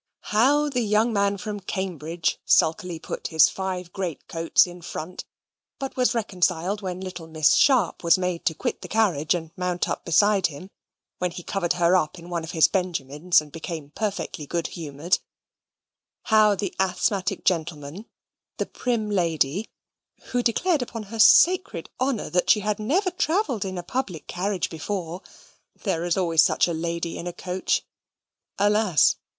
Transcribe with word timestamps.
How 0.33 0.67
the 0.67 0.81
young 0.81 1.13
man 1.13 1.37
from 1.37 1.59
Cambridge 1.59 2.39
sulkily 2.43 2.97
put 2.97 3.27
his 3.27 3.49
five 3.49 3.93
great 3.93 4.27
coats 4.27 4.65
in 4.65 4.81
front; 4.81 5.25
but 5.77 5.95
was 5.95 6.15
reconciled 6.15 6.81
when 6.81 6.99
little 6.99 7.27
Miss 7.27 7.53
Sharp 7.53 8.03
was 8.03 8.17
made 8.17 8.43
to 8.45 8.55
quit 8.55 8.81
the 8.81 8.87
carriage, 8.87 9.35
and 9.35 9.51
mount 9.55 9.87
up 9.87 10.03
beside 10.03 10.47
him 10.47 10.71
when 11.19 11.29
he 11.29 11.43
covered 11.43 11.73
her 11.73 11.95
up 11.95 12.17
in 12.17 12.31
one 12.31 12.43
of 12.43 12.49
his 12.49 12.67
Benjamins, 12.67 13.41
and 13.41 13.51
became 13.51 13.91
perfectly 13.91 14.47
good 14.47 14.65
humoured 14.69 15.19
how 16.23 16.55
the 16.55 16.73
asthmatic 16.79 17.45
gentleman, 17.45 18.07
the 18.57 18.65
prim 18.65 19.07
lady, 19.07 19.69
who 20.31 20.41
declared 20.41 20.81
upon 20.81 21.03
her 21.13 21.19
sacred 21.19 21.91
honour 21.99 22.31
she 22.47 22.61
had 22.61 22.79
never 22.79 23.11
travelled 23.11 23.63
in 23.63 23.77
a 23.77 23.83
public 23.83 24.25
carriage 24.25 24.71
before 24.71 25.21
(there 25.83 26.03
is 26.05 26.17
always 26.17 26.41
such 26.41 26.67
a 26.67 26.73
lady 26.73 27.19
in 27.19 27.27
a 27.27 27.31
coach 27.33 27.83
Alas! 28.57 29.17